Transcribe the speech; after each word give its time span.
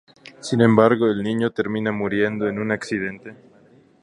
Sin 0.39 0.61
embargo 0.61 1.05
el 1.11 1.21
niño 1.21 1.51
termina 1.51 1.91
muriendo 1.91 2.47
en 2.47 2.57
un 2.57 2.71
accidente. 2.71 3.35